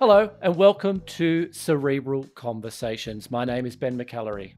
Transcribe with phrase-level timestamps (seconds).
[0.00, 3.32] Hello, and welcome to Cerebral Conversations.
[3.32, 4.54] My name is Ben McAllery.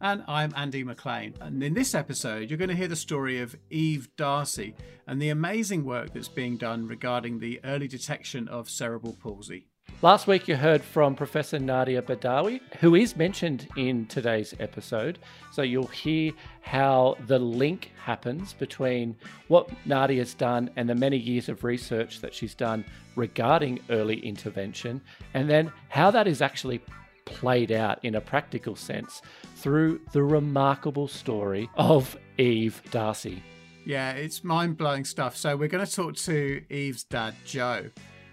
[0.00, 1.34] And I'm Andy McLean.
[1.40, 4.76] And in this episode, you're going to hear the story of Eve Darcy
[5.08, 9.66] and the amazing work that's being done regarding the early detection of cerebral palsy.
[10.06, 15.18] Last week, you heard from Professor Nadia Badawi, who is mentioned in today's episode.
[15.50, 16.30] So you'll hear
[16.60, 19.16] how the link happens between
[19.48, 22.84] what Nadia's done and the many years of research that she's done
[23.16, 25.00] regarding early intervention,
[25.34, 26.80] and then how that is actually
[27.24, 29.22] played out in a practical sense
[29.56, 33.42] through the remarkable story of Eve Darcy.
[33.84, 35.36] Yeah, it's mind blowing stuff.
[35.36, 37.86] So, we're going to talk to Eve's dad, Joe.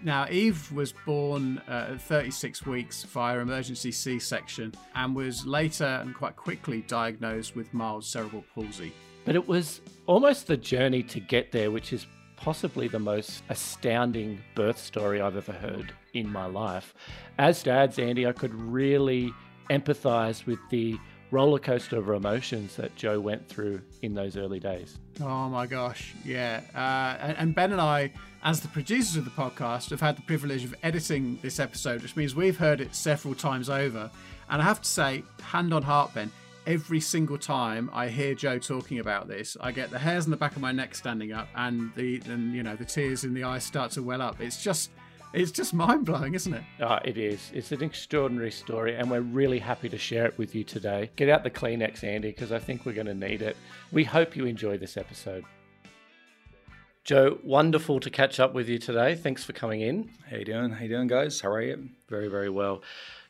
[0.04, 5.86] Now, Eve was born uh, at 36 weeks via emergency C section and was later
[5.86, 8.92] and quite quickly diagnosed with mild cerebral palsy.
[9.24, 14.42] But it was almost the journey to get there, which is possibly the most astounding
[14.54, 16.92] birth story I've ever heard in my life.
[17.38, 19.32] As dads, Andy, I could really
[19.70, 20.98] empathize with the
[21.30, 24.98] roller coaster of emotions that Joe went through in those early days.
[25.20, 26.60] Oh my gosh, yeah.
[26.74, 30.22] Uh, and, and Ben and I, as the producers of the podcast, have had the
[30.22, 34.10] privilege of editing this episode, which means we've heard it several times over.
[34.48, 36.30] And I have to say, hand on heart, Ben,
[36.66, 40.36] every single time I hear Joe talking about this, I get the hairs on the
[40.36, 43.44] back of my neck standing up, and the and you know the tears in the
[43.44, 44.40] eyes start to well up.
[44.40, 44.90] It's just
[45.34, 46.62] it's just mind blowing, isn't it?
[46.80, 47.50] Oh, it is.
[47.52, 51.10] It's an extraordinary story, and we're really happy to share it with you today.
[51.16, 53.56] Get out the Kleenex, Andy, because I think we're going to need it.
[53.90, 55.44] We hope you enjoy this episode.
[57.02, 59.16] Joe, wonderful to catch up with you today.
[59.16, 60.08] Thanks for coming in.
[60.30, 60.70] How you doing?
[60.70, 61.40] How you doing, guys?
[61.40, 61.88] How are you?
[62.08, 62.82] Very, very well.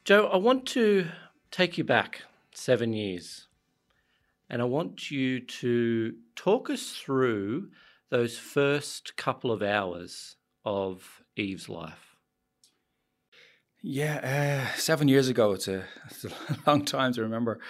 [0.05, 1.07] Joe, I want to
[1.51, 3.47] take you back seven years,
[4.51, 7.71] and I want you to talk us through
[8.11, 12.17] those first couple of hours of Eve's life?
[13.83, 15.53] Yeah, uh, seven years ago.
[15.53, 16.31] It's a, it's a
[16.67, 17.61] long time to remember,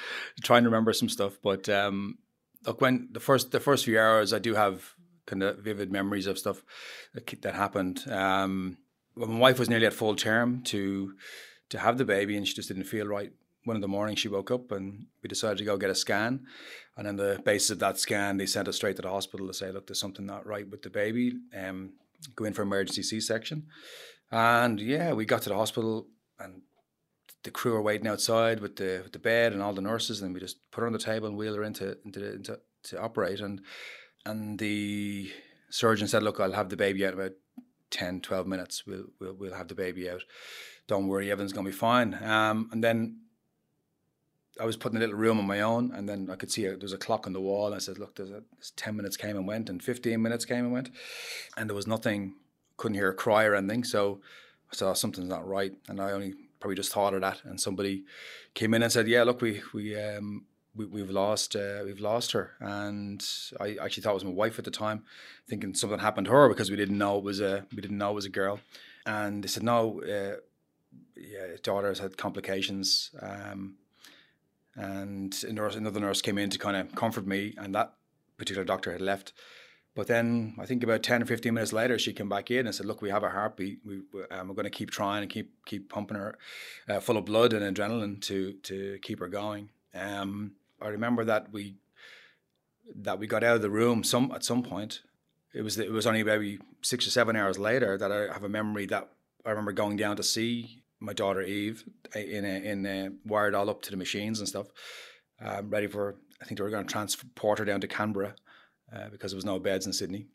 [0.42, 1.38] trying to remember some stuff.
[1.42, 2.18] But um,
[2.66, 4.94] look, when the first the first few hours, I do have
[5.26, 6.62] kind of vivid memories of stuff
[7.14, 8.04] that, that happened.
[8.08, 8.78] Um,
[9.14, 11.14] when my wife was nearly at full term to
[11.70, 13.32] to have the baby, and she just didn't feel right.
[13.64, 16.47] One in the morning, she woke up, and we decided to go get a scan.
[16.97, 19.54] And on the basis of that scan, they sent us straight to the hospital to
[19.54, 21.94] say, "Look, there's something not right with the baby." Um,
[22.28, 23.66] go in for emergency C-section.
[24.30, 26.08] And yeah, we got to the hospital
[26.38, 26.62] and
[27.44, 30.34] the crew were waiting outside with the with the bed and all the nurses, and
[30.34, 33.40] we just put her on the table and wheeled her into into, into to operate.
[33.40, 33.60] And
[34.26, 35.30] and the
[35.70, 37.32] surgeon said, "Look, I'll have the baby out in about
[37.90, 38.84] 10, 12 minutes.
[38.86, 40.22] We'll we'll we'll have the baby out.
[40.88, 43.20] Don't worry, everything's gonna be fine." Um, and then
[44.60, 46.62] I was put in a little room on my own, and then I could see
[46.62, 47.66] there was a clock on the wall.
[47.66, 50.44] And I said, "Look, there's, a, there's ten minutes came and went, and fifteen minutes
[50.44, 50.91] came and went,
[51.56, 52.34] and there was nothing.
[52.76, 53.84] Couldn't hear a cry or anything.
[53.84, 54.20] So
[54.72, 57.42] I saw something's not right, and I only probably just thought of that.
[57.44, 58.04] And somebody
[58.54, 62.32] came in and said, "Yeah, look, we we um, we, have lost uh, we've lost
[62.32, 63.26] her." And
[63.60, 65.04] I actually thought it was my wife at the time,
[65.48, 68.12] thinking something happened to her because we didn't know it was a we didn't know
[68.12, 68.60] it was a girl.
[69.06, 70.36] And they said, "No, uh,
[71.16, 73.76] yeah, daughter's had complications." Um,
[74.76, 77.94] and nurse, another nurse came in to kind of comfort me, and that
[78.36, 79.32] particular doctor had left.
[79.94, 82.74] But then I think about ten or fifteen minutes later, she came back in and
[82.74, 83.78] said, "Look, we have a heartbeat.
[83.84, 86.36] We, um, we're going to keep trying and keep keep pumping her
[86.88, 90.52] uh, full of blood and adrenaline to to keep her going." Um,
[90.82, 91.76] I remember that we
[92.94, 95.02] that we got out of the room some at some point.
[95.54, 98.48] It was it was only maybe six or seven hours later that I have a
[98.48, 99.10] memory that
[99.46, 101.84] I remember going down to see my daughter Eve
[102.15, 104.69] in a, in a, wired all up to the machines and stuff,
[105.41, 106.16] um, ready for.
[106.42, 108.34] I think they were going to transport her down to Canberra
[108.94, 110.26] uh, because there was no beds in Sydney.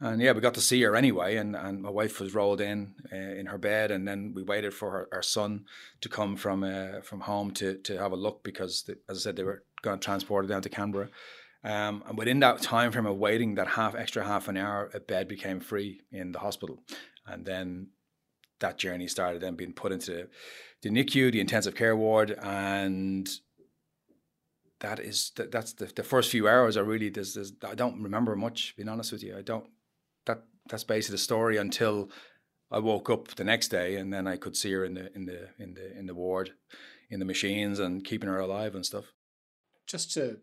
[0.00, 2.94] And yeah, we got to see her anyway, and, and my wife was rolled in
[3.10, 5.64] uh, in her bed, and then we waited for her, our son
[6.02, 9.20] to come from uh, from home to to have a look because, the, as I
[9.20, 11.08] said, they were going to transport her down to Canberra.
[11.64, 15.00] Um, and within that time frame of waiting, that half extra half an hour, a
[15.00, 16.82] bed became free in the hospital,
[17.26, 17.88] and then
[18.60, 20.28] that journey started then being put into
[20.82, 23.28] the NICU, the intensive care ward, and
[24.80, 28.02] that is that, that's the, the first few hours are really there's, there's I don't
[28.02, 29.36] remember much being honest with you.
[29.36, 29.66] I don't
[30.26, 32.10] that that's basically the story until
[32.70, 35.26] I woke up the next day and then I could see her in the in
[35.26, 36.50] the in the in the ward
[37.10, 39.12] in the machines and keeping her alive and stuff.
[39.86, 40.38] Just to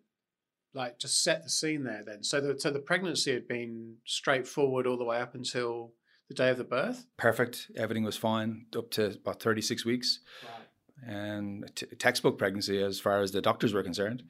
[0.74, 2.24] like just set the scene there then.
[2.24, 5.94] So the so the pregnancy had been straightforward all the way up until
[6.36, 7.06] the day of the birth?
[7.18, 7.72] Perfect.
[7.76, 10.20] Everything was fine up to about 36 weeks.
[10.44, 11.16] Right.
[11.16, 14.24] And t- textbook pregnancy as far as the doctors were concerned.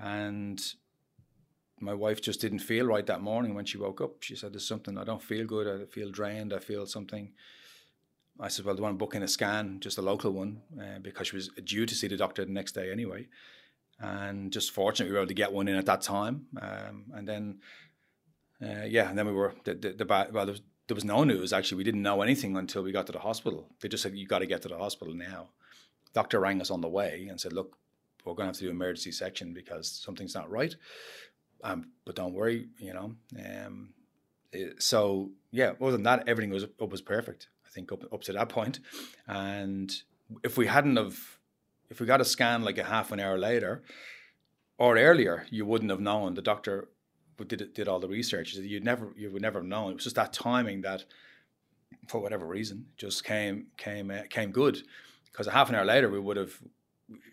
[0.00, 0.60] And
[1.80, 4.22] my wife just didn't feel right that morning when she woke up.
[4.22, 5.82] She said, There's something, I don't feel good.
[5.82, 6.52] I feel drained.
[6.52, 7.32] I feel something.
[8.40, 10.62] I said, well, do you want to book in a scan, just a local one,
[10.80, 13.28] uh, because she was due to see the doctor the next day anyway.
[13.98, 16.46] And just fortunately, we were able to get one in at that time.
[16.60, 17.58] Um, and then,
[18.62, 21.22] uh, yeah, and then we were, the, the, the well, there was, there was no
[21.22, 21.78] news actually.
[21.78, 23.68] We didn't know anything until we got to the hospital.
[23.80, 25.50] They just said, you got to get to the hospital now.
[26.14, 27.78] Doctor rang us on the way and said, look,
[28.24, 30.74] we're going to have to do emergency section because something's not right.
[31.62, 33.14] Um, but don't worry, you know.
[33.38, 33.90] Um,
[34.78, 37.46] so yeah, other than that, everything was was perfect.
[37.64, 38.80] I think up up to that point,
[39.28, 39.92] and
[40.42, 41.38] if we hadn't have,
[41.88, 43.82] if we got a scan like a half an hour later,
[44.76, 46.34] or earlier, you wouldn't have known.
[46.34, 46.88] The doctor
[47.48, 48.54] did did all the research.
[48.54, 49.92] You'd never you would never have known.
[49.92, 51.04] It was just that timing that,
[52.08, 54.82] for whatever reason, just came came uh, came good.
[55.26, 56.60] Because a half an hour later, we would have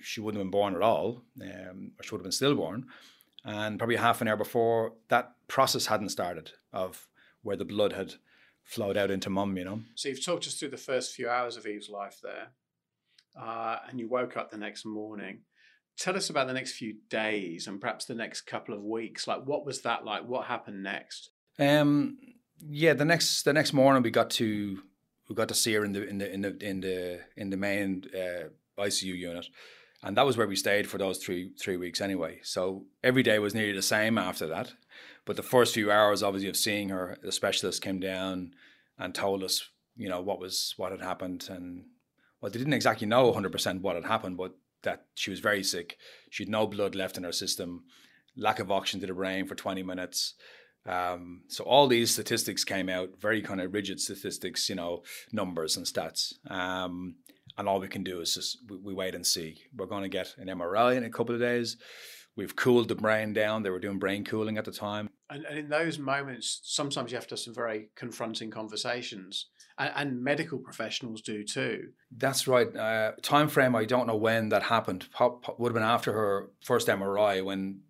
[0.01, 2.85] she wouldn't have been born at all, um, or she would have been stillborn.
[3.43, 7.07] And probably half an hour before, that process hadn't started of
[7.43, 8.15] where the blood had
[8.63, 9.81] flowed out into mum, you know.
[9.95, 12.49] So you've talked us through the first few hours of Eve's life there,
[13.39, 15.39] uh, and you woke up the next morning.
[15.97, 19.27] Tell us about the next few days and perhaps the next couple of weeks.
[19.27, 20.27] Like, what was that like?
[20.27, 21.31] What happened next?
[21.57, 22.17] Um,
[22.59, 24.79] yeah, the next the next morning we got to
[25.27, 27.57] we got to see her in the in the in the in the in the
[27.57, 28.49] main uh,
[28.79, 29.47] ICU unit,
[30.03, 32.39] and that was where we stayed for those three three weeks anyway.
[32.43, 34.73] So every day was nearly the same after that.
[35.25, 38.51] But the first few hours, obviously, of seeing her, the specialist came down
[38.97, 41.85] and told us, you know, what was what had happened, and
[42.39, 45.97] well, they didn't exactly know 100% what had happened, but that she was very sick.
[46.29, 47.83] She had no blood left in her system,
[48.35, 50.35] lack of oxygen to the brain for 20 minutes.
[50.85, 55.03] Um, so all these statistics came out, very kind of rigid statistics, you know,
[55.33, 56.33] numbers and stats.
[56.49, 57.15] Um,
[57.57, 59.61] and all we can do is just we, we wait and see.
[59.75, 61.77] We're going to get an MRI in a couple of days.
[62.35, 63.63] We've cooled the brain down.
[63.63, 65.09] They were doing brain cooling at the time.
[65.29, 69.47] And, and in those moments, sometimes you have to have some very confronting conversations,
[69.77, 71.89] and, and medical professionals do too.
[72.15, 72.73] That's right.
[72.73, 75.07] Uh, time frame, I don't know when that happened.
[75.11, 77.81] Pop, pop, would have been after her first MRI when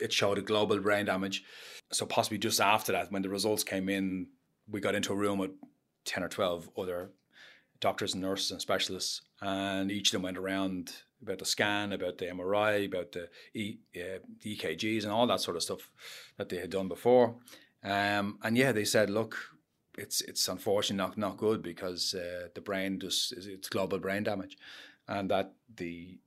[0.00, 1.44] it showed a global brain damage.
[1.92, 4.28] So possibly just after that, when the results came in,
[4.68, 5.52] we got into a room with
[6.04, 7.10] ten or twelve other
[7.80, 10.92] doctors and nurses and specialists, and each of them went around
[11.22, 15.40] about the scan, about the MRI, about the, e, uh, the EKGs, and all that
[15.40, 15.90] sort of stuff
[16.36, 17.36] that they had done before.
[17.82, 19.36] Um, and yeah, they said, look,
[19.98, 24.58] it's it's unfortunately not not good because uh, the brain just it's global brain damage,
[25.08, 26.18] and that the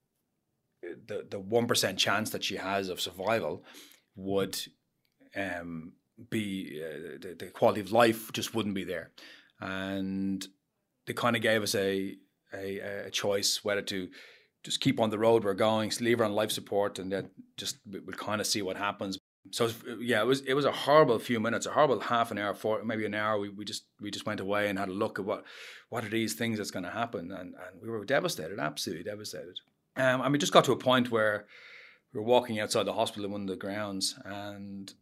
[0.81, 3.63] the the one percent chance that she has of survival
[4.15, 4.59] would
[5.35, 5.93] um,
[6.29, 9.11] be uh, the, the quality of life just wouldn't be there,
[9.59, 10.47] and
[11.05, 12.15] they kind of gave us a,
[12.53, 14.09] a, a choice whether to
[14.63, 17.77] just keep on the road we're going, leave her on life support, and then just
[17.85, 19.17] we'll kind of see what happens.
[19.51, 19.69] So
[19.99, 22.83] yeah, it was it was a horrible few minutes, a horrible half an hour, for
[22.83, 23.39] maybe an hour.
[23.39, 25.45] We, we just we just went away and had a look at what
[25.89, 29.55] what are these things that's going to happen, and and we were devastated, absolutely devastated.
[29.95, 31.45] Um, and we just got to a point where
[32.13, 34.93] we were walking outside the hospital in one of the grounds, and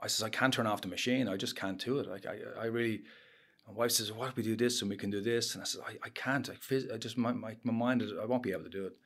[0.00, 1.28] I says I can't turn off the machine.
[1.28, 2.08] I just can't do it.
[2.08, 3.02] Like I I really
[3.72, 5.64] my wife says, "What if we do this and we can do this?" And I
[5.64, 6.48] said, "I, I can't.
[6.48, 8.96] I, phys- I just my, my, my mind I won't be able to do it."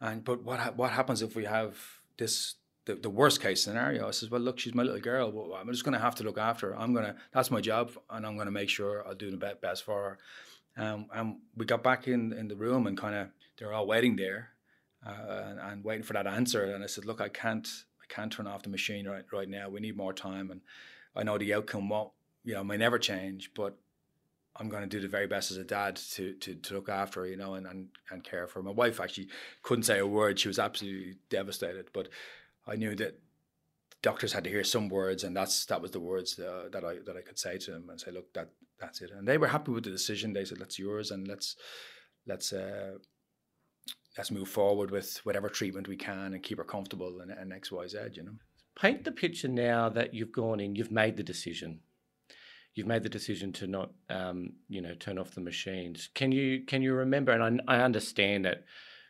[0.00, 1.76] And but what ha- what happens if we have
[2.18, 4.08] this the, the worst case scenario?
[4.08, 5.30] I says, "Well, look, she's my little girl.
[5.30, 6.78] Well, I'm just going to have to look after her.
[6.78, 9.84] I'm gonna that's my job, and I'm going to make sure I'll do the best
[9.84, 10.18] for
[10.76, 13.86] her." Um, and we got back in in the room and kind of they're all
[13.86, 14.50] waiting there
[15.06, 16.64] uh, and, and waiting for that answer.
[16.64, 17.68] And I said, "Look, I can't
[18.02, 19.68] I can't turn off the machine right right now.
[19.68, 20.60] We need more time." And
[21.14, 22.10] I know the outcome won't
[22.46, 23.76] you know, may never change, but
[24.58, 27.20] I'm going to do the very best as a dad to, to, to look after
[27.20, 28.62] her, you know, and, and, and care for her.
[28.62, 29.28] My wife actually
[29.62, 30.38] couldn't say a word.
[30.38, 32.08] She was absolutely devastated, but
[32.66, 33.20] I knew that
[34.02, 36.94] doctors had to hear some words, and that's that was the words uh, that I
[37.04, 38.48] that I could say to them and say, look, that
[38.80, 39.10] that's it.
[39.10, 40.32] And they were happy with the decision.
[40.32, 41.56] They said, that's yours, and let's
[42.26, 42.98] let's uh,
[44.16, 47.72] let's move forward with whatever treatment we can and keep her comfortable and, and X
[47.72, 47.98] Y Z.
[48.12, 48.36] You know.
[48.80, 50.76] Paint the picture now that you've gone in.
[50.76, 51.80] You've made the decision
[52.76, 56.10] you've made the decision to not, um, you know, turn off the machines.
[56.14, 57.32] Can you can you remember?
[57.32, 58.64] And I, I understand that,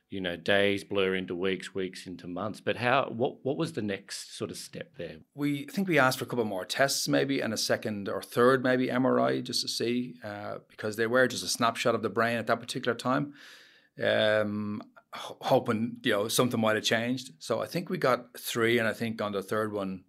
[0.09, 2.61] you know, days blur into weeks, weeks into months.
[2.61, 3.11] But how?
[3.11, 5.17] What what was the next sort of step there?
[5.35, 8.23] We I think we asked for a couple more tests, maybe, and a second or
[8.23, 12.09] third, maybe MRI, just to see, uh, because they were just a snapshot of the
[12.09, 13.35] brain at that particular time.
[14.03, 14.81] Um,
[15.13, 17.33] hoping you know something might have changed.
[17.41, 20.05] So I think we got three, and I think on the third one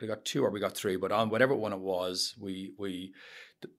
[0.00, 3.12] I got two or we got three, but on whatever one it was, we we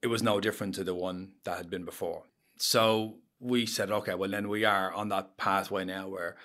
[0.01, 2.23] it was no different to the one that had been before.
[2.57, 6.37] So we said, okay, well then we are on that pathway now where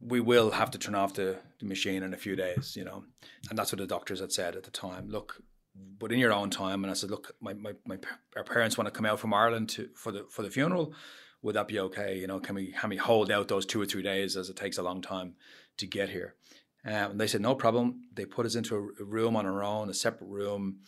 [0.00, 3.04] we will have to turn off the, the machine in a few days, you know,
[3.48, 5.08] and that's what the doctors had said at the time.
[5.08, 5.40] Look,
[5.74, 6.84] but in your own time.
[6.84, 7.98] And I said, look, my, my, my
[8.36, 10.94] our parents want to come out from Ireland to for the for the funeral.
[11.42, 12.18] Would that be okay?
[12.18, 14.56] You know, can we can we hold out those two or three days as it
[14.56, 15.34] takes a long time
[15.78, 16.34] to get here?
[16.84, 18.02] Um, and they said no problem.
[18.12, 20.80] They put us into a, room on our own, a separate room,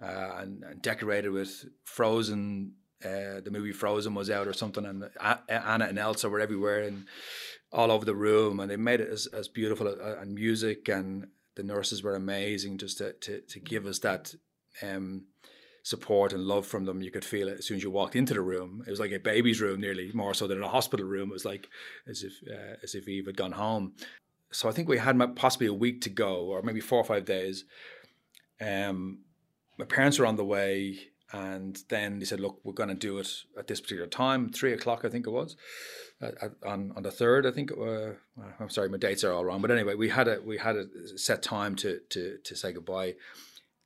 [0.00, 2.74] uh, and, and, decorated with Frozen.
[3.04, 5.04] Uh, the movie Frozen was out or something, and
[5.48, 7.06] Anna and Elsa were everywhere and
[7.72, 11.26] all over the room, and they made it as, as beautiful uh, and music and
[11.56, 14.34] the nurses were amazing just to, to, to give us that
[14.82, 15.26] um,
[15.82, 17.02] support and love from them.
[17.02, 18.82] You could feel it as soon as you walked into the room.
[18.86, 21.30] It was like a baby's room, nearly more so than a hospital room.
[21.30, 21.68] It was like
[22.08, 23.94] as if uh, as if Eve had gone home.
[24.52, 27.24] So I think we had possibly a week to go, or maybe four or five
[27.24, 27.64] days.
[28.60, 29.20] Um,
[29.78, 30.98] my parents were on the way,
[31.32, 33.28] and then they said, "Look, we're going to do it
[33.58, 35.56] at this particular time, three o'clock, I think it was."
[36.64, 37.46] on on the third.
[37.46, 37.72] I think.
[37.72, 38.12] Uh,
[38.60, 39.60] I'm sorry, my dates are all wrong.
[39.60, 43.14] But anyway, we had a we had a set time to to to say goodbye.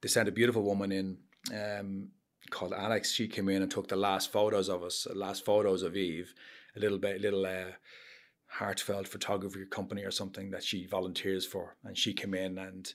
[0.01, 1.19] They sent a beautiful woman in
[1.55, 2.09] um,
[2.51, 3.13] called Alex.
[3.13, 6.35] She came in and took the last photos of us, last photos of Eve.
[6.77, 7.73] A little bit, little uh,
[8.59, 12.93] heartfelt photography company or something that she volunteers for, and she came in and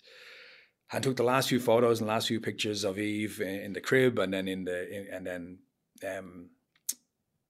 [0.93, 3.81] and took the last few photos and last few pictures of Eve in, in the
[3.81, 5.59] crib, and then in the in, and then.
[6.07, 6.49] Um,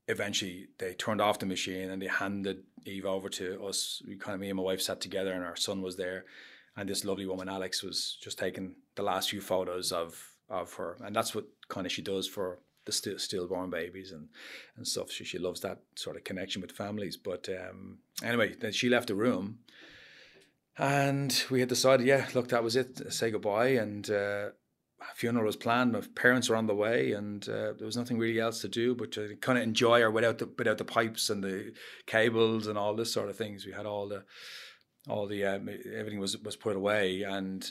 [0.08, 4.02] eventually they turned off the machine and they handed Eve over to us.
[4.06, 6.26] We kind of me and my wife sat together and our son was there,
[6.76, 10.98] and this lovely woman Alex was just taking the last few photos of of her,
[11.06, 14.30] and that's what kind of she does for the still stillborn babies and
[14.76, 15.12] and stuff.
[15.12, 17.18] She she loves that sort of connection with families.
[17.18, 19.60] But um, anyway, then she left the room.
[20.78, 23.14] And we had decided, yeah, look, that was it.
[23.14, 24.50] Say goodbye, and uh,
[25.16, 25.92] funeral was planned.
[25.92, 28.96] My parents were on the way, and uh, there was nothing really else to do
[28.96, 31.74] but to kind of enjoy her without the without the pipes and the
[32.06, 33.66] cables and all this sort of things.
[33.66, 34.24] We had all the
[35.10, 37.70] all the um, everything was was put away, and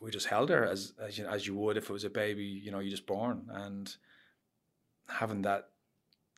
[0.00, 2.44] we just held her as as you, as you would if it was a baby,
[2.44, 3.96] you know, you just born, and
[5.08, 5.68] having that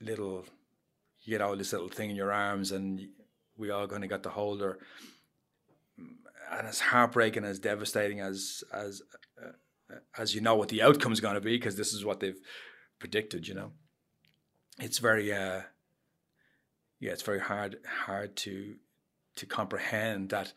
[0.01, 0.45] little,
[1.23, 3.01] you know, this little thing in your arms, and
[3.57, 4.79] we all kind of got to hold her.
[5.99, 9.03] And as heartbreaking, as devastating as as
[9.41, 12.21] uh, as you know what the outcome is going to be because this is what
[12.21, 12.41] they've
[12.99, 13.47] predicted.
[13.47, 13.73] You know,
[14.81, 15.63] it's very uh,
[16.99, 18.77] yeah, it's very hard hard to
[19.37, 20.53] to comprehend that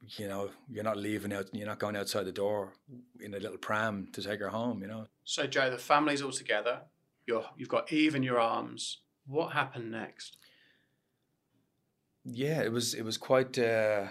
[0.00, 2.72] you know you're not leaving out you're not going outside the door
[3.20, 6.30] in a little pram to take her home you know so joe the family's all
[6.30, 6.80] together
[7.26, 8.98] you're you've got eve in your arms.
[9.26, 10.36] What happened next?
[12.24, 14.06] Yeah it was it was quite uh,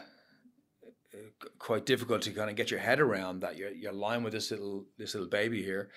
[1.60, 3.58] quite difficult to kind of get your head around that.
[3.58, 5.90] You're you're lying with this little this little baby here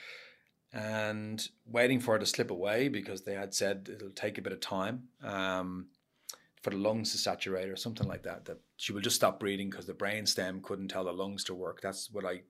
[0.73, 4.53] and waiting for it to slip away because they had said it'll take a bit
[4.53, 5.87] of time um,
[6.63, 9.71] for the lungs to saturate or something like that that she will just stop breathing
[9.71, 11.81] because the brain stem couldn't tell the lungs to work.
[11.81, 12.43] That's what I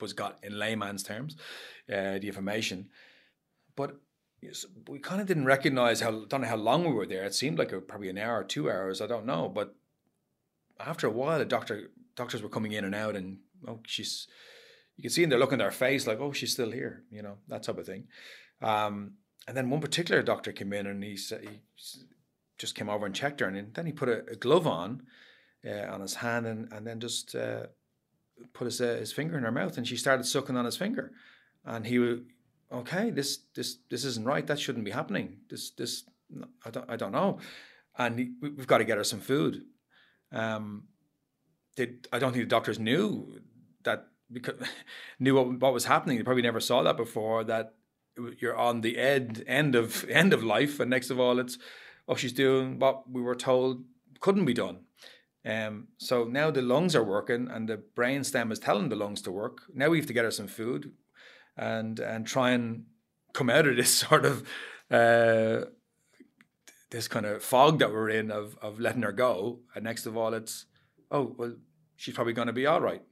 [0.00, 1.36] was got in layman's terms
[1.90, 2.88] uh, the information.
[3.76, 3.96] But
[4.88, 7.58] we kind of didn't recognize how don't know how long we were there it seemed
[7.58, 9.74] like a, probably an hour or two hours I don't know but
[10.78, 13.38] after a while the doctor doctors were coming in and out, and
[13.68, 14.26] oh, she's
[14.96, 17.22] you can see in their look in their face like, oh, she's still here, you
[17.22, 18.08] know, that type of thing.
[18.62, 19.12] Um,
[19.46, 21.60] and then one particular doctor came in and he said he
[22.58, 25.02] just came over and checked her, and then he put a, a glove on
[25.64, 27.66] uh, on his hand and and then just uh,
[28.54, 31.12] put his uh, his finger in her mouth, and she started sucking on his finger,
[31.64, 32.22] and he
[32.72, 33.10] okay.
[33.10, 34.46] This this this isn't right.
[34.46, 35.38] That shouldn't be happening.
[35.48, 36.04] This this
[36.64, 37.38] I don't I don't know,
[37.98, 39.64] and we've got to get her some food.
[40.32, 40.84] Um,
[41.76, 43.40] they, I don't think the doctors knew
[43.84, 44.54] that because
[45.18, 46.18] knew what, what was happening.
[46.18, 47.44] They probably never saw that before.
[47.44, 47.74] That
[48.38, 51.58] you're on the end end of end of life, and next of all, it's
[52.08, 53.84] oh she's doing what we were told
[54.20, 54.80] couldn't be done.
[55.44, 59.22] Um, so now the lungs are working, and the brain stem is telling the lungs
[59.22, 59.62] to work.
[59.72, 60.92] Now we have to get her some food,
[61.56, 62.84] and and try and
[63.32, 64.46] come out of this sort of
[64.90, 65.66] uh,
[66.90, 69.60] this kind of fog that we're in of of letting her go.
[69.74, 70.66] And next of all, it's
[71.10, 71.54] oh well
[71.96, 73.02] she's probably going to be all right.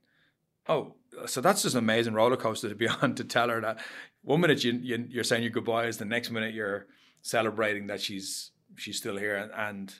[0.66, 0.94] Oh,
[1.26, 3.78] so that's just an amazing roller coaster to be on to tell her that
[4.22, 6.86] one minute you, you you're saying your goodbyes, the next minute you're
[7.22, 9.94] celebrating that she's she's still here, and and,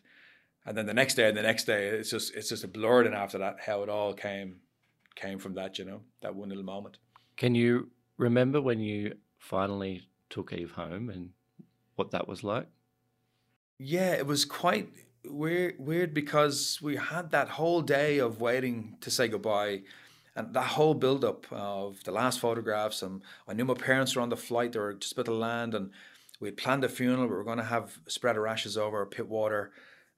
[0.67, 3.03] and then the next day and the next day it's just it's just a blur.
[3.03, 4.61] And after that, how it all came
[5.15, 6.99] came from that, you know, that one little moment.
[7.37, 11.31] Can you remember when you finally took Eve home and
[11.97, 12.67] what that was like?
[13.79, 14.89] Yeah, it was quite
[15.25, 19.83] weird, weird because we had that whole day of waiting to say goodbye
[20.37, 24.23] and that whole build up of the last photographs and I knew my parents were
[24.23, 25.91] on the flight they were just about to land and
[26.41, 29.71] we had planned a funeral we were going to have spread of ashes over Pittwater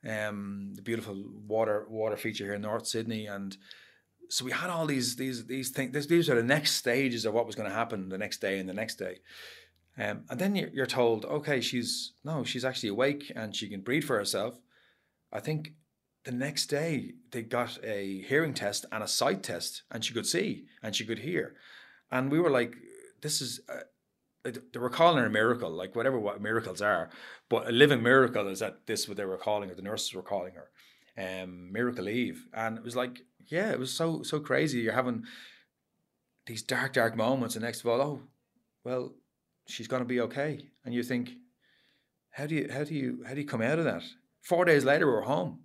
[0.09, 3.57] um, the beautiful water water feature here in North Sydney and
[4.29, 6.07] so we had all these these these things.
[6.07, 8.69] These are the next stages of what was going to happen the next day and
[8.69, 9.19] the next day.
[9.99, 13.81] Um, and then you're, you're told, okay, she's no, she's actually awake and she can
[13.81, 14.59] breathe for herself.
[15.33, 15.73] I think
[16.25, 20.27] the next day they got a hearing test and a sight test, and she could
[20.27, 21.55] see and she could hear,
[22.11, 22.77] and we were like,
[23.23, 23.61] this is.
[23.69, 23.81] Uh,
[24.73, 27.11] they were calling it a miracle, like whatever what miracles are,
[27.49, 29.75] but a living miracle is that this what they were calling her.
[29.75, 30.71] The nurses were calling her,
[31.19, 34.81] um, Miracle Eve, and it was like, yeah, it was so so crazy.
[34.81, 35.25] You're having
[36.47, 38.21] these dark, dark moments, and next of all, oh,
[38.85, 39.15] well,
[39.67, 41.33] she's to be okay, and you think,
[42.31, 44.03] how do you how do you how do you come out of that?
[44.43, 45.61] Four days later, we're home.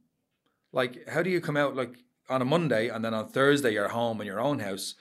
[0.74, 1.96] Like, how do you come out like
[2.29, 4.96] on a Monday, and then on Thursday you're home in your own house,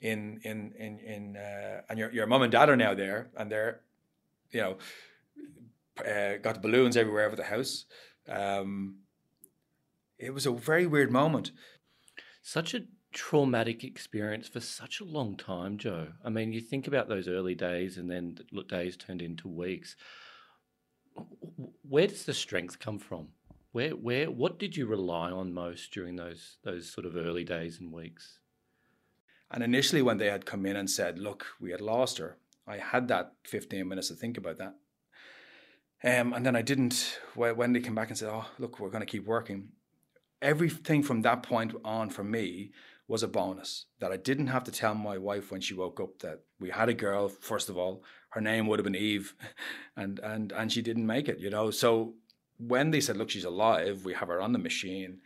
[0.00, 3.50] in in in in uh, and your your mum and dad are now there, and
[3.50, 3.80] they're,
[4.50, 4.78] you know,
[6.06, 7.84] uh, got balloons everywhere over the house.
[8.28, 9.00] Um,
[10.20, 11.50] it was a very weird moment.
[12.42, 16.08] Such a traumatic experience for such a long time, Joe.
[16.24, 19.96] I mean, you think about those early days and then days turned into weeks.
[21.88, 23.28] Where does the strength come from?
[23.72, 27.80] Where, where, what did you rely on most during those those sort of early days
[27.80, 28.38] and weeks?
[29.50, 32.36] And initially, when they had come in and said, "Look, we had lost her,"
[32.66, 34.74] I had that fifteen minutes to think about that.
[36.02, 37.20] Um, and then I didn't.
[37.34, 39.68] When they came back and said, "Oh, look, we're going to keep working,"
[40.42, 42.72] everything from that point on for me
[43.10, 46.20] was a bonus that I didn't have to tell my wife when she woke up
[46.20, 47.28] that we had a girl.
[47.28, 49.34] First of all, her name would have been Eve,
[49.96, 51.40] and and and she didn't make it.
[51.40, 52.14] You know, so
[52.58, 55.18] when they said, "Look, she's alive," we have her on the machine.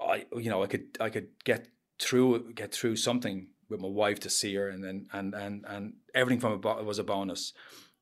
[0.00, 4.20] I you know I could I could get through get through something with my wife
[4.20, 7.52] to see her, and then and and and everything from it was a bonus.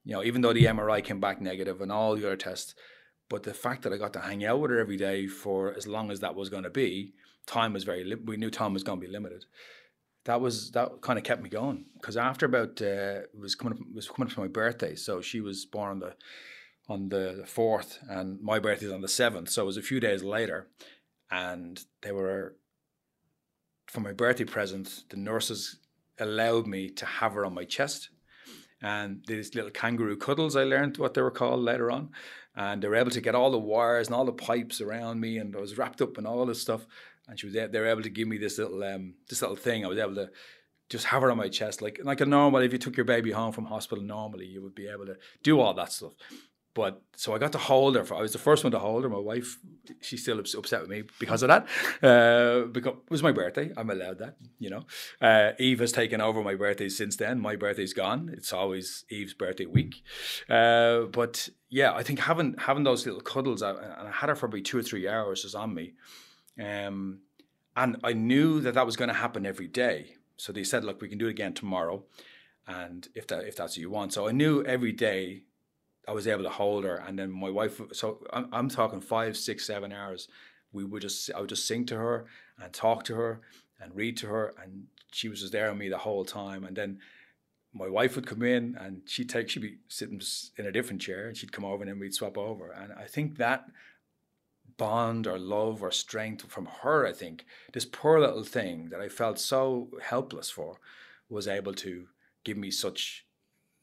[0.04, 2.74] You know, even though the MRI came back negative and all the other tests,
[3.32, 5.86] but the fact that I got to hang out with her every day for as
[5.86, 7.14] long as that was going to be,
[7.46, 8.14] time was very.
[8.26, 9.46] We knew time was going to be limited.
[10.24, 13.78] That was that kind of kept me going because after about uh, it was coming
[13.78, 16.14] up, was coming up to my birthday, so she was born on the
[16.90, 19.98] on the fourth, and my birthday is on the seventh, so it was a few
[19.98, 20.68] days later,
[21.30, 22.56] and they were
[23.86, 25.04] for my birthday present.
[25.08, 25.78] The nurses
[26.18, 28.10] allowed me to have her on my chest
[28.82, 32.10] and these little kangaroo cuddles I learned what they were called later on
[32.54, 35.38] and they were able to get all the wires and all the pipes around me,
[35.38, 36.86] and I was wrapped up in all this stuff.
[37.28, 39.84] And she was they were able to give me this little um, this little thing.
[39.84, 40.30] I was able to
[40.90, 42.60] just have her on my chest, like like a normal.
[42.60, 45.60] If you took your baby home from hospital, normally you would be able to do
[45.60, 46.12] all that stuff.
[46.74, 48.04] But so I got to hold her.
[48.04, 49.10] For, I was the first one to hold her.
[49.10, 49.58] My wife,
[50.00, 51.66] she's still upset with me because of that.
[52.02, 53.70] Uh, because it was my birthday.
[53.76, 54.84] I'm allowed that, you know.
[55.20, 57.40] Uh, Eve has taken over my birthday since then.
[57.40, 58.30] My birthday's gone.
[58.32, 60.02] It's always Eve's birthday week.
[60.48, 64.46] Uh, but yeah, I think having having those little cuddles, and I had her for
[64.46, 65.92] about two or three hours just on me.
[66.58, 67.20] Um,
[67.76, 70.16] and I knew that that was going to happen every day.
[70.36, 72.04] So they said, look, we can do it again tomorrow.
[72.66, 74.12] And if that if that's what you want.
[74.12, 75.42] So I knew every day
[76.08, 77.80] I was able to hold her, and then my wife.
[77.92, 80.28] So I'm, I'm talking five, six, seven hours.
[80.72, 82.26] We would just I would just sing to her
[82.60, 83.40] and talk to her
[83.80, 86.64] and read to her, and she was just there with me the whole time.
[86.64, 86.98] And then
[87.72, 90.20] my wife would come in, and she'd take she'd be sitting
[90.58, 92.70] in a different chair, and she'd come over, and then we'd swap over.
[92.70, 93.66] And I think that
[94.76, 99.08] bond or love or strength from her, I think this poor little thing that I
[99.08, 100.78] felt so helpless for,
[101.28, 102.08] was able to
[102.44, 103.24] give me such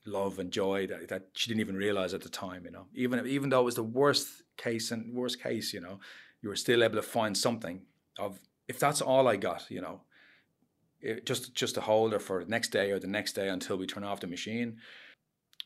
[0.06, 2.86] love and joy that, that she didn't even realize at the time you know?
[2.96, 6.00] Even even though it was the worst case and worst case you know
[6.42, 7.82] you were still able to find something
[8.18, 10.02] of if that's all i got you know
[11.02, 13.78] it, just just to hold her for the next day or the next day until
[13.78, 14.78] we turn off the machine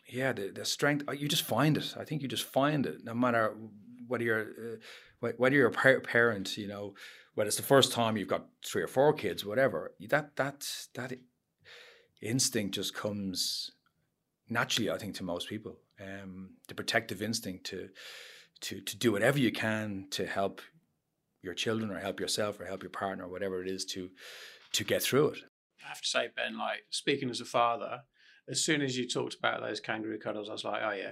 [0.08, 1.96] yeah the, the strength you just find it.
[2.00, 3.56] I think you just find it no matter
[4.08, 4.48] whether you're
[5.22, 6.94] uh, whether you're a parent you know
[7.36, 11.14] whether it's the first time you've got three or four kids whatever that that that
[12.22, 13.72] instinct just comes
[14.54, 15.80] naturally, I think, to most people.
[16.02, 17.90] Um, the protective instinct to
[18.62, 20.62] to to do whatever you can to help
[21.42, 24.10] your children or help yourself or help your partner or whatever it is to
[24.74, 25.40] to get through it.
[25.84, 28.04] I have to say, Ben, like speaking as a father,
[28.50, 31.12] as soon as you talked about those kangaroo cuddles, I was like, oh yeah.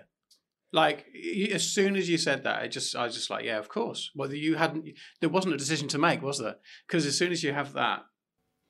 [0.73, 1.05] Like
[1.51, 4.09] as soon as you said that, I just I was just like, yeah, of course.
[4.15, 4.87] Well, you hadn't.
[5.19, 6.55] There wasn't a decision to make, was there?
[6.87, 8.05] Because as soon as you have that,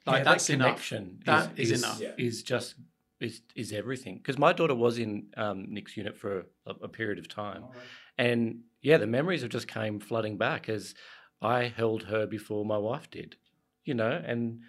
[0.07, 1.19] like yeah, that's that connection.
[1.27, 1.55] Enough.
[1.55, 2.01] That is, is enough.
[2.17, 2.75] Is just
[3.21, 7.19] is is everything because my daughter was in um, Nick's unit for a, a period
[7.19, 7.71] of time, right.
[8.17, 10.95] and yeah, the memories have just came flooding back as
[11.41, 13.36] I held her before my wife did,
[13.86, 14.62] you know, and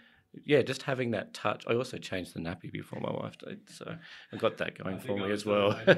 [0.45, 1.65] yeah, just having that touch.
[1.69, 3.97] I also changed the nappy before my wife did, so
[4.33, 5.79] I got that going for me as well.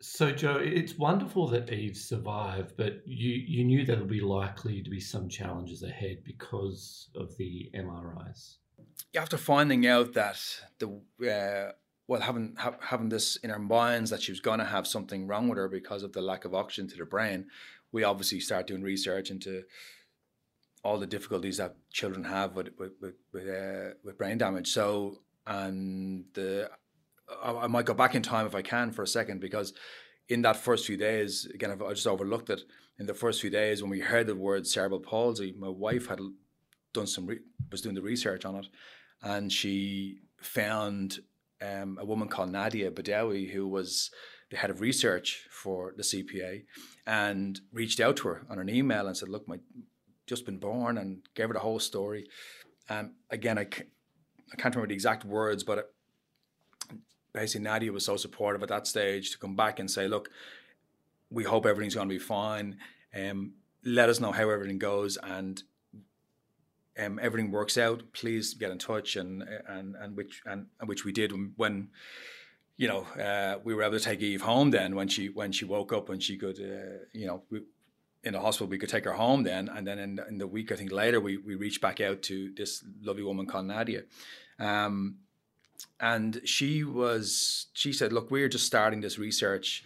[0.00, 4.82] So, Joe, it's wonderful that Eve survived, but you, you knew there would be likely
[4.82, 8.56] to be some challenges ahead because of the MRIs.
[9.16, 10.38] After finding out that
[10.78, 10.88] the
[11.26, 11.72] uh,
[12.08, 15.26] well, having ha- having this in our minds that she was going to have something
[15.26, 17.46] wrong with her because of the lack of oxygen to the brain,
[17.92, 19.62] we obviously start doing research into
[20.84, 24.68] all the difficulties that children have with with with, with, uh, with brain damage.
[24.68, 26.70] So, and the
[27.42, 29.72] I, I, might go back in time if I can for a second because
[30.28, 32.60] in that first few days, again, I just overlooked it.
[32.98, 36.20] In the first few days, when we heard the word cerebral palsy, my wife had
[36.92, 38.66] done some re- was doing the research on it,
[39.22, 41.20] and she found
[41.62, 44.10] um, a woman called Nadia Badawi who was
[44.50, 46.64] the head of research for the CPA,
[47.06, 49.58] and reached out to her on an email and said, "Look, my
[50.26, 52.28] just been born," and gave her the whole story.
[52.88, 55.86] And again, I, I can't remember the exact words, but it,
[57.32, 60.30] basically Nadia was so supportive at that stage to come back and say, look,
[61.30, 62.78] we hope everything's going to be fine.
[63.14, 65.62] Um, let us know how everything goes and
[66.98, 68.02] um, everything works out.
[68.12, 71.88] Please get in touch and and and which and, and which we did when
[72.76, 74.70] you know uh, we were able to take Eve home.
[74.70, 77.62] Then when she when she woke up and she could uh, you know we,
[78.24, 80.72] in the hospital we could take her home then and then in, in the week
[80.72, 84.02] I think later we we reached back out to this lovely woman called Nadia.
[84.58, 85.18] Um,
[86.00, 89.84] and she was she said look we're just starting this research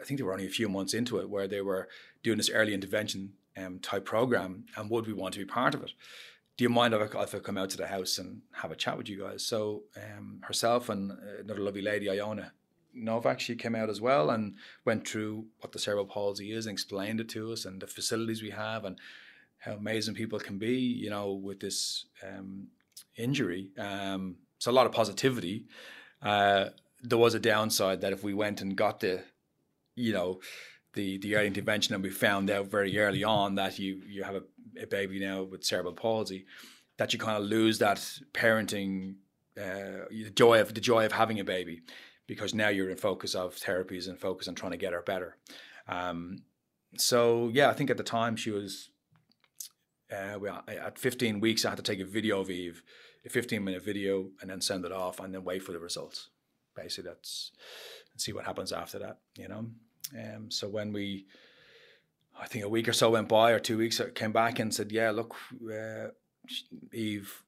[0.00, 1.88] i think they were only a few months into it where they were
[2.22, 5.82] doing this early intervention um, type program and would we want to be part of
[5.82, 5.92] it
[6.60, 8.76] do you mind if I, if I come out to the house and have a
[8.76, 12.52] chat with you guys so um, herself and another lovely lady iona
[12.92, 16.74] novak she came out as well and went through what the cerebral palsy is and
[16.74, 18.98] explained it to us and the facilities we have and
[19.60, 22.66] how amazing people can be you know with this um,
[23.16, 25.64] injury um, so a lot of positivity.
[26.22, 26.66] Uh,
[27.02, 29.22] there was a downside that if we went and got the,
[29.96, 30.40] you know,
[30.92, 34.34] the the early intervention and we found out very early on that you you have
[34.34, 34.42] a,
[34.80, 36.46] a baby now with cerebral palsy,
[36.98, 37.98] that you kind of lose that
[38.32, 39.14] parenting,
[39.58, 41.82] uh, the joy of the joy of having a baby,
[42.26, 45.36] because now you're in focus of therapies and focus on trying to get her better.
[45.88, 46.42] Um,
[46.96, 48.90] so yeah, I think at the time she was.
[50.10, 52.82] Uh, well, at 15 weeks, I had to take a video of Eve
[53.24, 56.28] a 15 minute video and then send it off and then wait for the results.
[56.74, 57.52] Basically, that's
[58.12, 59.66] and see what happens after that, you know.
[60.18, 61.26] Um, so when we,
[62.40, 64.74] I think a week or so went by or two weeks, I came back and
[64.74, 65.36] said, yeah, look,
[65.70, 66.08] uh,
[66.92, 67.42] Eve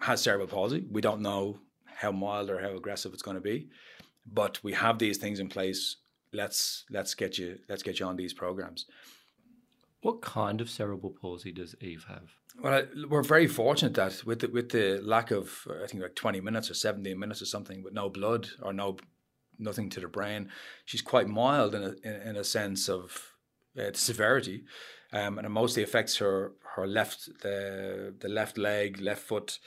[0.00, 0.84] has cerebral palsy.
[0.90, 3.68] We don't know how mild or how aggressive it's going to be,
[4.30, 5.96] but we have these things in place.
[6.32, 8.84] Let's let's get you let's get you on these programs.
[10.02, 12.34] What kind of cerebral palsy does Eve have?
[12.62, 16.40] Well, we're very fortunate that with the, with the lack of, I think like 20
[16.40, 18.98] minutes or 17 minutes or something, with no blood or no
[19.58, 20.50] nothing to the brain,
[20.84, 23.35] she's quite mild in a, in, in a sense of
[23.78, 24.64] uh, severity,
[25.12, 29.58] um, and it mostly affects her her left the the left leg, left foot,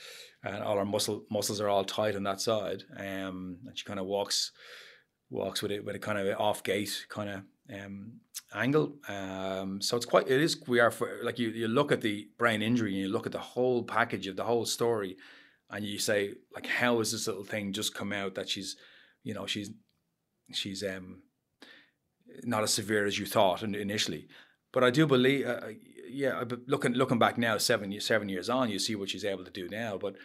[0.43, 3.99] and all her muscle muscles are all tight on that side, um, and she kind
[3.99, 4.51] of walks
[5.29, 7.41] walks with it with a kind of off gait kind of
[7.73, 8.13] um,
[8.53, 8.95] angle.
[9.07, 12.27] Um, so it's quite it is we are for like you you look at the
[12.37, 15.17] brain injury and you look at the whole package of the whole story,
[15.69, 18.75] and you say like how is this little thing just come out that she's
[19.23, 19.71] you know she's
[20.51, 21.21] she's um
[22.43, 24.27] not as severe as you thought initially.
[24.71, 25.69] But I do believe, uh, uh
[26.09, 29.51] yeah, looking looking back now, seven seven years on, you see what she's able to
[29.51, 29.97] do now.
[29.97, 30.15] But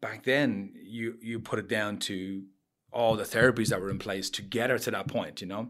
[0.00, 2.44] back then, you you put it down to
[2.92, 5.68] all the therapies that were in place to get her to that point, you know.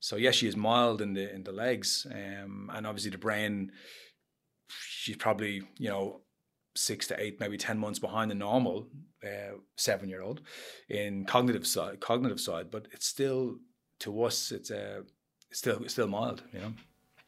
[0.00, 3.72] So yes, she is mild in the in the legs, um, and obviously the brain.
[4.68, 6.20] She's probably you know
[6.76, 8.88] six to eight, maybe ten months behind the normal
[9.24, 10.40] uh, seven year old
[10.88, 13.56] in cognitive side, cognitive side, but it's still
[14.00, 15.02] to us it's uh,
[15.50, 16.72] still still mild, you know.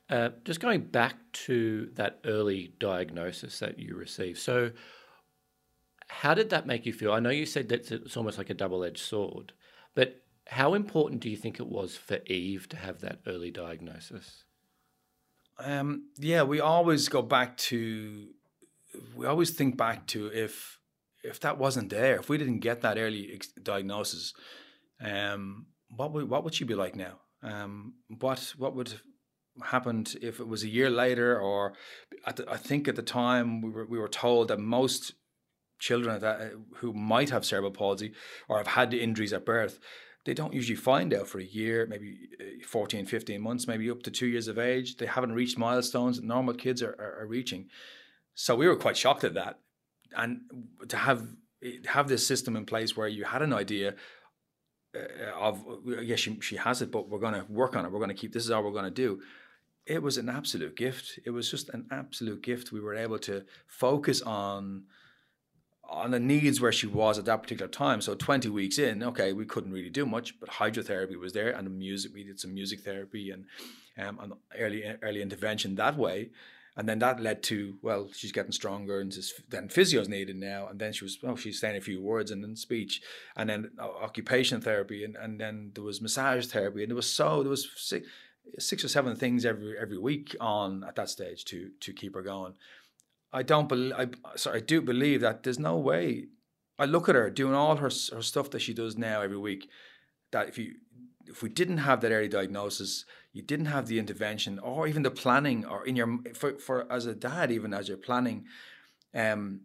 [0.09, 4.71] Uh, just going back to that early diagnosis that you received, so
[6.09, 7.13] how did that make you feel?
[7.13, 9.53] I know you said that it's almost like a double edged sword,
[9.95, 14.45] but how important do you think it was for Eve to have that early diagnosis?
[15.59, 18.29] Um, yeah, we always go back to,
[19.17, 20.79] we always think back to if
[21.25, 24.33] if that wasn't there, if we didn't get that early ex- diagnosis,
[25.01, 27.21] um, what would what would she be like now?
[27.43, 29.01] Um, what what would
[29.65, 31.73] happened if it was a year later, or
[32.35, 35.15] the, I think at the time we were we were told that most
[35.79, 38.13] children that, who might have cerebral palsy
[38.49, 39.79] or have had injuries at birth
[40.27, 44.03] they don't usually find out for a year, maybe uh, 14, 15 months, maybe up
[44.03, 44.97] to two years of age.
[44.97, 47.69] They haven't reached milestones that normal kids are, are, are reaching.
[48.35, 49.61] So we were quite shocked at that.
[50.17, 50.41] And
[50.89, 51.29] to have
[51.87, 53.95] have this system in place where you had an idea
[55.35, 55.65] of
[56.03, 57.93] yes, she she has it, but we're going to work on it.
[57.93, 58.33] We're going to keep.
[58.33, 59.21] This is all we're going to do.
[59.87, 61.19] It was an absolute gift.
[61.25, 62.73] It was just an absolute gift.
[62.73, 64.85] We were able to focus on
[65.89, 68.01] on the needs where she was at that particular time.
[68.01, 71.65] So 20 weeks in, okay, we couldn't really do much, but hydrotherapy was there and
[71.65, 73.45] the music, we did some music therapy and
[73.97, 76.31] um, early early intervention that way
[76.77, 79.17] and then that led to well she's getting stronger and
[79.49, 80.69] then physio's needed now.
[80.69, 83.01] And then she was oh she's saying a few words and then speech
[83.37, 86.83] and then uh, occupation therapy and, and then there was massage therapy.
[86.83, 88.07] And there was so there was six,
[88.59, 92.23] six or seven things every every week on at that stage to to keep her
[92.23, 92.55] going.
[93.33, 96.29] I don't believe i sorry i do believe that there's no way
[96.79, 99.69] i look at her doing all her, her stuff that she does now every week
[100.33, 100.75] that if you
[101.29, 105.11] if we didn't have that early diagnosis, you didn't have the intervention or even the
[105.11, 108.45] planning, or in your for, for as a dad, even as you're planning,
[109.15, 109.63] um,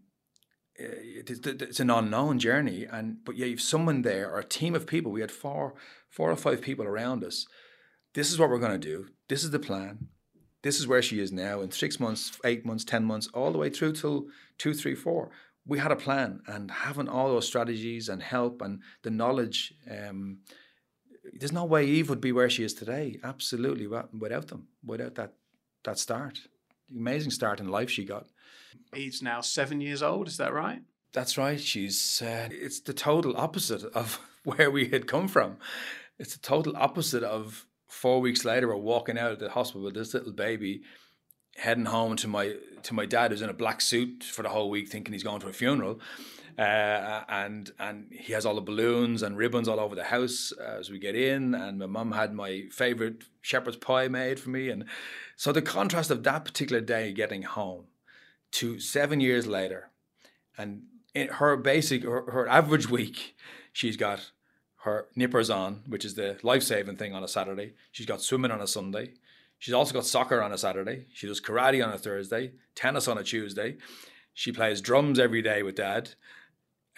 [0.77, 2.85] eh, it's, an unknown journey.
[2.85, 5.11] And but yeah, you've someone there or a team of people.
[5.11, 5.75] We had four,
[6.09, 7.45] four or five people around us.
[8.13, 9.07] This is what we're going to do.
[9.29, 10.09] This is the plan.
[10.63, 13.57] This is where she is now in six months, eight months, ten months, all the
[13.57, 15.31] way through till two, three, four.
[15.65, 19.73] We had a plan, and having all those strategies and help and the knowledge.
[19.89, 20.39] Um,
[21.33, 23.19] there's no way Eve would be where she is today.
[23.23, 25.33] Absolutely, without them, without that
[25.83, 26.39] that start,
[26.89, 28.27] the amazing start in life she got.
[28.95, 30.27] Eve's now seven years old.
[30.27, 30.81] Is that right?
[31.13, 31.59] That's right.
[31.59, 32.21] She's.
[32.21, 35.57] Uh, it's the total opposite of where we had come from.
[36.19, 38.67] It's the total opposite of four weeks later.
[38.67, 40.83] We're walking out of the hospital with this little baby,
[41.57, 44.69] heading home to my to my dad who's in a black suit for the whole
[44.69, 45.99] week, thinking he's going to a funeral
[46.57, 50.77] uh, and and he has all the balloons and ribbons all over the house uh,
[50.79, 51.55] as we get in.
[51.55, 54.85] And my mum had my favorite shepherd's pie made for me, and
[55.35, 57.85] so the contrast of that particular day getting home
[58.51, 59.89] to seven years later,
[60.57, 60.83] and
[61.13, 63.35] in her basic her, her average week,
[63.71, 64.31] she's got
[64.83, 67.73] her nippers on, which is the life saving thing on a Saturday.
[67.91, 69.13] She's got swimming on a Sunday.
[69.61, 71.05] She's also got soccer on a Saturday.
[71.13, 73.77] She does karate on a Thursday, tennis on a Tuesday.
[74.33, 76.15] She plays drums every day with dad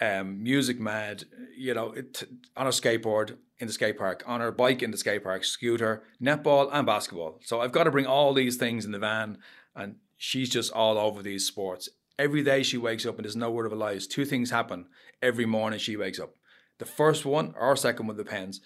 [0.00, 1.24] um, music mad,
[1.56, 2.24] you know, it,
[2.56, 6.02] on a skateboard in the skate park, on her bike in the skate park, scooter,
[6.20, 7.40] netball, and basketball.
[7.44, 9.38] So I've got to bring all these things in the van,
[9.74, 11.88] and she's just all over these sports.
[12.18, 13.98] Every day she wakes up, and there's no word of a lie.
[13.98, 14.86] Two things happen
[15.22, 16.34] every morning she wakes up.
[16.78, 18.60] The first one, or second one depends,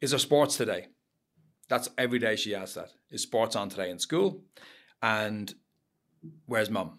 [0.00, 0.88] is her sports today?
[1.68, 2.90] That's every day she asks that.
[3.10, 4.42] Is sports on today in school?
[5.02, 5.54] And
[6.46, 6.98] where's mum?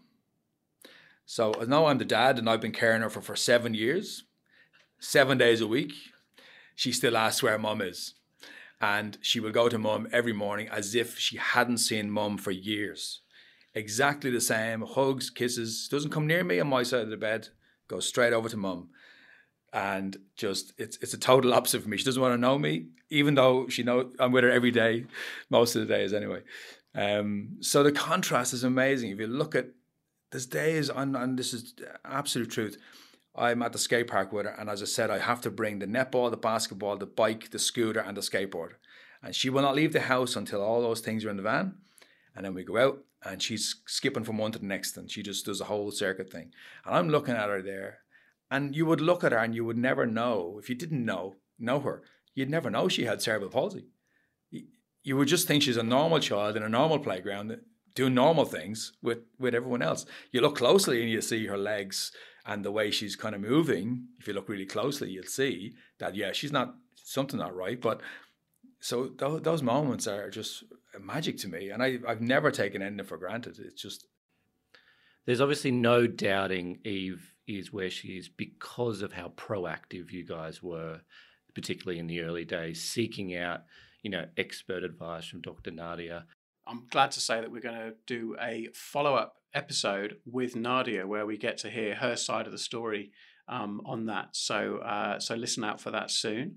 [1.26, 4.24] So now I'm the dad and I've been caring her for, for seven years,
[5.00, 5.94] seven days a week.
[6.76, 8.16] She still asks where mum is.
[8.82, 12.52] And she will go to mum every morning as if she hadn't seen mum for
[12.52, 13.22] years.
[13.74, 17.50] Exactly the same, hugs, kisses, doesn't come near me on my side of the bed,
[17.88, 18.90] goes straight over to mum.
[19.76, 21.98] And just it's it's a total opposite for me.
[21.98, 25.06] She doesn't want to know me, even though she know I'm with her every day,
[25.50, 26.44] most of the days anyway.
[26.96, 29.12] Um, so the contrast is amazing.
[29.12, 29.68] If you look at
[30.32, 32.78] there's days, and, and this is absolute truth.
[33.38, 35.80] I'm at the skate park with her, and as I said, I have to bring
[35.80, 38.72] the netball, the basketball, the bike, the scooter, and the skateboard.
[39.22, 41.76] And she will not leave the house until all those things are in the van.
[42.36, 45.22] And then we go out, and she's skipping from one to the next, and she
[45.22, 46.52] just does a whole circuit thing.
[46.86, 48.00] And I'm looking at her there,
[48.52, 51.36] and you would look at her, and you would never know if you didn't know
[51.58, 52.04] know her,
[52.34, 53.88] you'd never know she had cerebral palsy.
[55.04, 57.58] You would just think she's a normal child in a normal playground
[57.94, 60.06] doing normal things with with everyone else.
[60.32, 62.12] You look closely and you see her legs
[62.46, 64.08] and the way she's kind of moving.
[64.20, 67.80] If you look really closely, you'll see that yeah, she's not something not right.
[67.80, 68.02] But
[68.80, 70.64] so th- those moments are just
[71.00, 73.58] magic to me, and I I've never taken anything for granted.
[73.60, 74.06] It's just
[75.26, 80.64] there's obviously no doubting Eve is where she is because of how proactive you guys
[80.64, 81.02] were,
[81.54, 83.62] particularly in the early days, seeking out
[84.02, 85.72] you know expert advice from Dr.
[85.72, 86.26] Nadia
[86.68, 91.06] I'm glad to say that we're going to do a follow up episode with Nadia
[91.06, 93.12] where we get to hear her side of the story
[93.48, 94.30] um, on that.
[94.36, 96.56] So, uh, so listen out for that soon.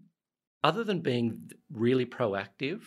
[0.65, 2.81] Other than being really proactive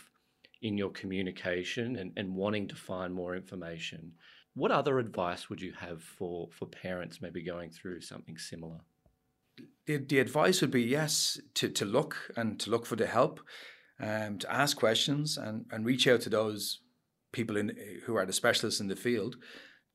[0.62, 4.14] in your communication and, and wanting to find more information,
[4.54, 8.82] what other advice would you have for, for parents maybe going through something similar?
[9.86, 13.40] The, the advice would be yes, to, to look and to look for the help,
[14.00, 16.82] um, to ask questions and, and reach out to those
[17.32, 19.38] people in who are the specialists in the field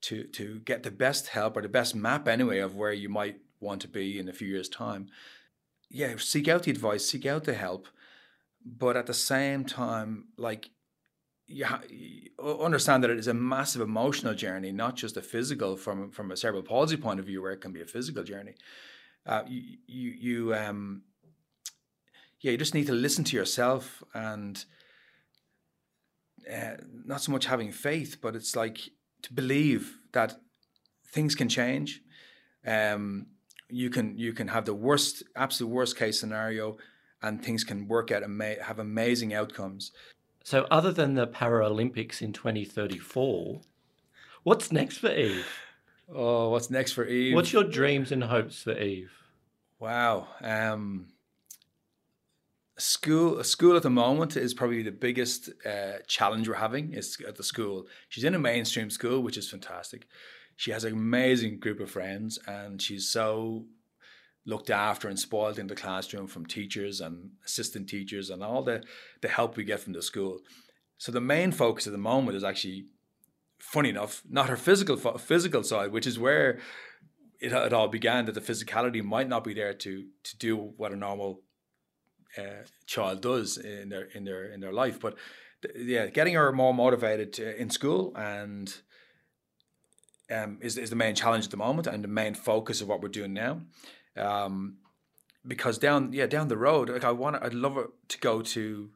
[0.01, 3.37] to to get the best help or the best map anyway of where you might
[3.59, 5.07] want to be in a few years time
[5.89, 7.87] yeah seek out the advice seek out the help
[8.65, 10.69] but at the same time like
[11.47, 15.77] you, ha- you understand that it is a massive emotional journey not just a physical
[15.77, 18.53] from from a cerebral palsy point of view where it can be a physical journey
[19.25, 21.03] uh, you, you you um
[22.41, 24.63] yeah, you just need to listen to yourself and
[26.51, 28.89] uh, not so much having faith, but it's like
[29.23, 30.39] to believe that
[31.07, 32.01] things can change.
[32.65, 33.27] Um,
[33.69, 36.77] you can you can have the worst, absolute worst case scenario,
[37.21, 39.91] and things can work out and ama- have amazing outcomes.
[40.47, 43.59] So, other than the Paralympics in 2034,
[44.43, 45.45] what's next for Eve?
[46.07, 47.35] Oh, what's next for Eve?
[47.35, 49.11] What's your dreams and hopes for Eve?
[49.77, 50.29] Wow.
[50.41, 51.07] Um,
[52.77, 57.35] school school at the moment is probably the biggest uh, challenge we're having is at
[57.35, 57.85] the school.
[58.07, 60.07] She's in a mainstream school, which is fantastic.
[60.55, 63.65] She has an amazing group of friends, and she's so
[64.47, 68.81] looked after and spoiled in the classroom from teachers and assistant teachers and all the
[69.21, 70.39] the help we get from the school.
[70.97, 72.85] So the main focus at the moment is actually,
[73.59, 76.59] funny enough, not her physical physical side, which is where
[77.39, 78.25] it, it all began.
[78.25, 81.41] That the physicality might not be there to to do what a normal
[82.37, 84.99] uh, child does in their in their in their life.
[84.99, 85.17] But
[85.61, 88.73] th- yeah, getting her more motivated to, in school and
[90.31, 93.01] um, is is the main challenge at the moment and the main focus of what
[93.01, 93.61] we're doing now.
[94.17, 94.77] Um,
[95.45, 97.77] because down yeah down the road, like I want I'd love
[98.07, 98.89] to go to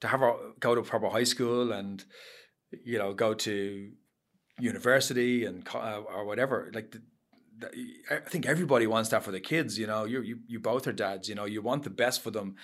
[0.00, 0.22] to have
[0.60, 2.04] go to proper high school and
[2.84, 3.90] you know go to
[4.58, 6.92] university and uh, or whatever like.
[6.92, 7.00] The,
[8.08, 9.80] I think everybody wants that for the kids.
[9.80, 11.28] You know, you you you both are dads.
[11.28, 12.54] You know, you want the best for them,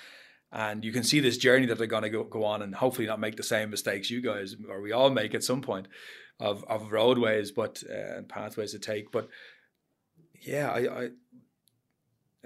[0.54, 3.08] and you can see this journey that they're going to go, go on and hopefully
[3.08, 5.88] not make the same mistakes you guys or we all make at some point
[6.40, 9.28] of, of roadways but uh, and pathways to take but
[10.40, 11.08] yeah I, I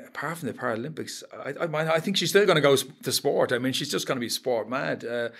[0.07, 3.53] apart from the Paralympics I, I, I think she's still going to go to sport
[3.53, 5.31] I mean she's just going to be sport mad uh,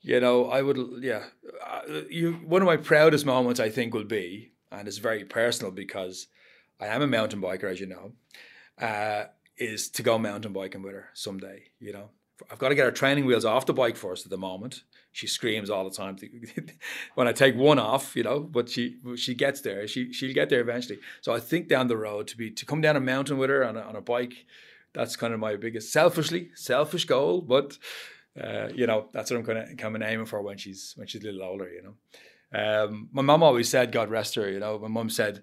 [0.00, 1.24] you know I would yeah
[1.66, 5.72] uh, you one of my proudest moments I think will be and it's very personal
[5.72, 6.26] because
[6.80, 8.12] I am a mountain biker as you know
[8.78, 9.24] uh,
[9.56, 11.64] is to go mountain biking with her someday.
[11.80, 12.10] You know,
[12.50, 14.82] I've got to get her training wheels off the bike first at the moment.
[15.12, 16.16] She screams all the time
[17.14, 19.86] when I take one off, you know, but she she gets there.
[19.86, 20.98] She she'll get there eventually.
[21.20, 23.64] So I think down the road to be to come down a mountain with her
[23.64, 24.46] on a, on a bike,
[24.92, 27.40] that's kind of my biggest selfishly selfish goal.
[27.40, 27.78] But
[28.40, 31.22] uh, you know, that's what I'm of kind of aiming for when she's when she's
[31.22, 31.70] a little older.
[31.70, 34.50] You know, um, my mom always said, God rest her.
[34.50, 35.42] You know, my mom said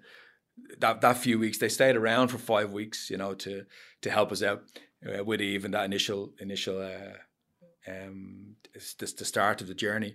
[0.78, 3.64] that that few weeks they stayed around for five weeks, you know, to
[4.02, 4.64] to help us out
[5.06, 8.56] uh, with even that initial initial uh, um
[8.98, 10.14] this the start of the journey.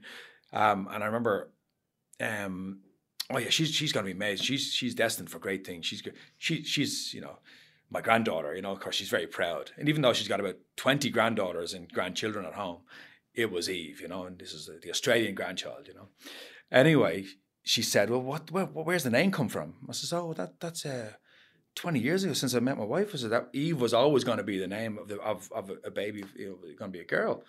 [0.54, 1.52] Um, and I remember,
[2.22, 2.80] um,
[3.30, 4.46] oh yeah, she's she's gonna be amazing.
[4.46, 5.86] She's she's destined for great things.
[5.86, 6.02] She's
[6.38, 7.40] she she's you know
[7.90, 8.56] my granddaughter.
[8.56, 9.72] You know, of course, she's very proud.
[9.78, 12.82] And even though she's got about twenty granddaughters and grandchildren at home,
[13.34, 14.02] it was Eve.
[14.02, 15.88] You know, and this is the Australian grandchild.
[15.88, 16.08] You know,
[16.72, 17.26] anyway
[17.68, 20.86] she said, "Well, what, where, where's the name come from?" I says, "Oh, that that's
[20.86, 21.12] uh,
[21.78, 24.40] twenty years ago since I met my wife." I said that Eve was always going
[24.40, 27.00] to be the name of the of, of a, baby, you know, going to be
[27.00, 27.44] a girl.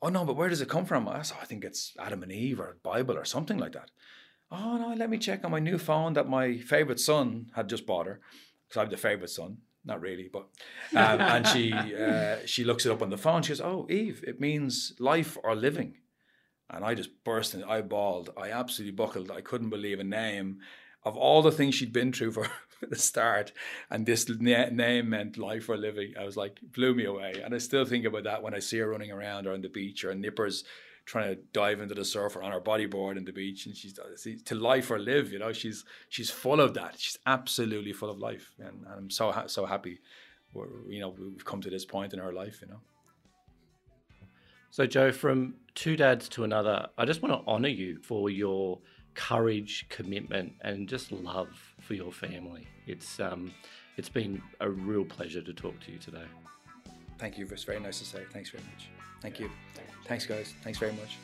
[0.00, 1.08] Oh no, but where does it come from?
[1.08, 3.90] I said, I think it's Adam and Eve or Bible or something like that.
[4.50, 7.86] Oh no, let me check on my new phone that my favorite son had just
[7.86, 8.20] bought her,
[8.68, 9.58] because I'm the favorite son.
[9.84, 10.48] Not really, but
[10.94, 13.42] um, and she uh, she looks it up on the phone.
[13.42, 15.98] She goes, "Oh, Eve, it means life or living."
[16.68, 18.30] And I just burst and I bawled.
[18.36, 19.30] I absolutely buckled.
[19.30, 20.58] I couldn't believe a name
[21.04, 22.50] of all the things she'd been through for
[22.88, 23.52] the start.
[23.90, 26.14] And this na- name meant life or living.
[26.18, 27.40] I was like, blew me away.
[27.44, 29.68] And I still think about that when I see her running around or on the
[29.68, 30.64] beach or nippers
[31.04, 33.66] trying to dive into the surf or on her bodyboard in the beach.
[33.66, 36.98] And she's uh, to life or live, you know, she's, she's full of that.
[36.98, 38.52] She's absolutely full of life.
[38.58, 40.00] And, and I'm so, ha- so happy,
[40.52, 42.80] We're, you know, we've come to this point in her life, you know.
[44.70, 48.80] So, Joe, from two dads to another, I just want to honor you for your
[49.16, 51.48] courage, commitment, and just love
[51.80, 52.68] for your family.
[52.86, 53.52] It's um,
[53.96, 56.26] it's been a real pleasure to talk to you today.
[57.18, 57.48] Thank you.
[57.50, 58.22] It's very nice to say.
[58.32, 58.88] Thanks very much.
[59.22, 59.50] Thank you.
[60.04, 60.54] Thanks, guys.
[60.62, 61.16] Thanks very much.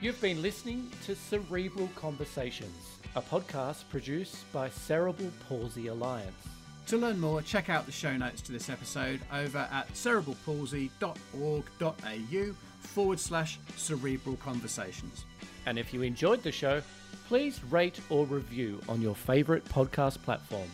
[0.00, 6.48] You've been listening to Cerebral Conversations, a podcast produced by Cerebral Palsy Alliance.
[6.88, 13.18] To learn more, check out the show notes to this episode over at cerebralpalsy.org.au forward
[13.18, 15.24] slash cerebral conversations.
[15.66, 16.82] And if you enjoyed the show,
[17.28, 20.68] please rate or review on your favourite podcast platform.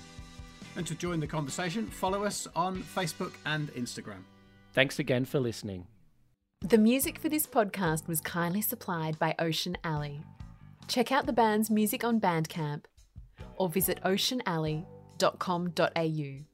[0.77, 4.23] And to join the conversation, follow us on Facebook and Instagram.
[4.73, 5.87] Thanks again for listening.
[6.61, 10.23] The music for this podcast was kindly supplied by Ocean Alley.
[10.89, 12.85] Check out the band's music on Bandcamp
[13.57, 14.87] or visit Ocean Alley
[15.19, 16.48] www.ecom.au.